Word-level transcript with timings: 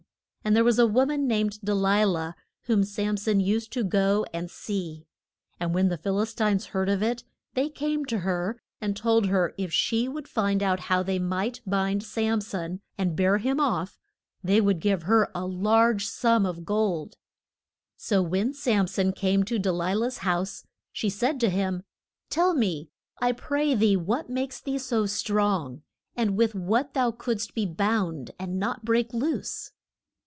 And 0.43 0.55
there 0.55 0.63
was 0.63 0.79
a 0.79 0.87
wo 0.87 1.05
man 1.05 1.27
named 1.27 1.59
De 1.63 1.75
li 1.75 2.03
lah 2.03 2.33
whom 2.63 2.83
Sam 2.83 3.15
son 3.15 3.39
used 3.39 3.71
to 3.73 3.83
go 3.83 4.25
and 4.33 4.49
see. 4.49 5.05
And 5.59 5.71
when 5.75 5.89
the 5.89 5.99
Phil 5.99 6.19
is 6.19 6.33
tines 6.33 6.65
heard 6.73 6.89
of 6.89 7.03
it 7.03 7.23
they 7.53 7.69
came 7.69 8.05
to 8.05 8.17
her 8.21 8.59
and 8.81 8.97
told 8.97 9.27
her 9.27 9.53
if 9.59 9.71
she 9.71 10.07
would 10.07 10.27
find 10.27 10.63
out 10.63 10.79
how 10.79 11.03
they 11.03 11.19
might 11.19 11.61
bind 11.67 12.01
Sam 12.01 12.41
son 12.41 12.81
and 12.97 13.15
bear 13.15 13.37
him 13.37 13.59
off, 13.59 13.99
they 14.43 14.59
would 14.59 14.79
give 14.79 15.03
her 15.03 15.29
a 15.35 15.45
large 15.45 16.07
sum 16.07 16.47
of 16.47 16.65
gold. 16.65 17.17
So 17.95 18.23
when 18.23 18.51
Sam 18.55 18.87
son 18.87 19.13
came 19.13 19.43
to 19.43 19.59
De 19.59 19.71
li 19.71 19.93
lah's 19.93 20.17
house 20.17 20.65
she 20.91 21.07
said 21.11 21.39
to 21.41 21.51
him, 21.51 21.83
Tell 22.31 22.55
me, 22.55 22.89
I 23.19 23.31
pray 23.31 23.75
thee 23.75 23.95
what 23.95 24.27
makes 24.27 24.59
thee 24.59 24.79
so 24.79 25.05
strong, 25.05 25.83
and 26.15 26.35
with 26.35 26.55
what 26.55 26.95
thou 26.95 27.11
couldst 27.11 27.53
be 27.53 27.67
bound 27.67 28.31
and 28.39 28.59
not 28.59 28.83
break 28.83 29.13
loose? 29.13 29.71